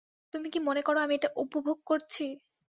তুমি 0.33 0.47
কি 0.53 0.59
মনে 0.61 0.81
কর 0.81 0.95
আমি 0.97 1.13
এটা 1.15 1.29
উপভোগ 1.35 1.77
করছি? 1.87 2.25